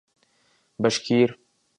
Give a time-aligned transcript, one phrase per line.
[0.81, 1.29] Bashkir